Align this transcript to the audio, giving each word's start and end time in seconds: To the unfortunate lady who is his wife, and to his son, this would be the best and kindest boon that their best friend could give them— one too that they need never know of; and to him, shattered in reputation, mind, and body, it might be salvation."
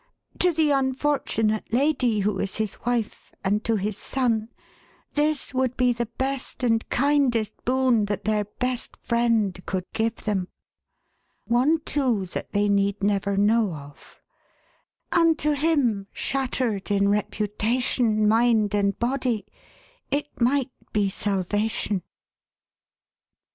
To 0.39 0.51
the 0.51 0.71
unfortunate 0.71 1.71
lady 1.71 2.21
who 2.21 2.39
is 2.39 2.55
his 2.55 2.79
wife, 2.87 3.31
and 3.43 3.63
to 3.65 3.75
his 3.75 3.97
son, 3.99 4.49
this 5.13 5.53
would 5.53 5.77
be 5.77 5.93
the 5.93 6.07
best 6.07 6.63
and 6.63 6.89
kindest 6.89 7.53
boon 7.65 8.05
that 8.05 8.23
their 8.25 8.45
best 8.45 8.97
friend 9.03 9.63
could 9.67 9.85
give 9.93 10.15
them— 10.15 10.47
one 11.45 11.81
too 11.81 12.25
that 12.25 12.51
they 12.51 12.67
need 12.67 13.03
never 13.03 13.37
know 13.37 13.75
of; 13.75 14.19
and 15.11 15.37
to 15.37 15.53
him, 15.53 16.07
shattered 16.11 16.89
in 16.89 17.07
reputation, 17.09 18.27
mind, 18.27 18.73
and 18.73 18.97
body, 18.97 19.45
it 20.09 20.25
might 20.41 20.71
be 20.91 21.09
salvation." 21.09 22.01